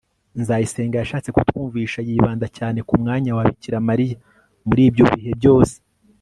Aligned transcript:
nzayisenga 0.41 0.95
yashatse 0.97 1.29
kutwumvisha, 1.35 1.99
yibanda 2.07 2.47
cyane 2.57 2.79
ku 2.87 2.93
mwanya 3.01 3.31
wa 3.37 3.43
bikira 3.49 3.77
mariya 3.89 4.17
muri 4.67 4.81
ibyo 4.89 5.03
bihe 5.13 5.31
byose 5.41 5.75